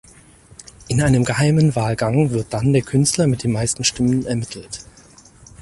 In 0.87 0.99
einem 1.03 1.23
geheimen 1.25 1.75
Wahlgang 1.75 2.31
wird 2.31 2.55
dann 2.55 2.73
der 2.73 2.81
Künstler 2.81 3.27
mit 3.27 3.43
den 3.43 3.51
meisten 3.51 3.83
Stimmen 3.83 4.25
ermittelt. 4.25 4.79